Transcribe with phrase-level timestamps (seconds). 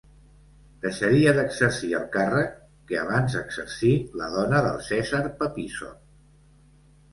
[0.85, 2.57] Deixaria d'exercir el càrrec
[2.93, 3.93] que abans exercí
[4.23, 6.05] la dona del Cèsar papissot.